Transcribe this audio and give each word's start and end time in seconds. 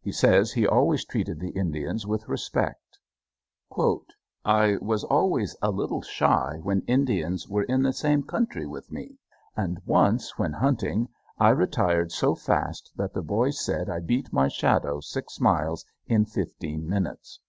He 0.00 0.12
says 0.12 0.52
he 0.52 0.68
always 0.68 1.04
treated 1.04 1.40
the 1.40 1.50
Indians 1.50 2.06
with 2.06 2.28
respect. 2.28 3.00
"I 4.44 4.76
was 4.76 5.02
always 5.02 5.56
a 5.60 5.72
little 5.72 6.00
shy 6.00 6.60
when 6.62 6.82
Indians 6.82 7.48
were 7.48 7.64
in 7.64 7.82
the 7.82 7.92
same 7.92 8.22
country 8.22 8.68
with 8.68 8.92
me, 8.92 9.18
and 9.56 9.80
once 9.84 10.38
when 10.38 10.52
hunting 10.52 11.08
I 11.40 11.48
retired 11.48 12.12
so 12.12 12.36
fast 12.36 12.92
that 12.94 13.14
the 13.14 13.22
boys 13.22 13.64
said 13.64 13.90
I 13.90 13.98
beat 13.98 14.32
my 14.32 14.46
shadow 14.46 15.00
six 15.00 15.40
miles 15.40 15.84
in 16.06 16.24
fifteen 16.24 16.88
minutes." 16.88 17.40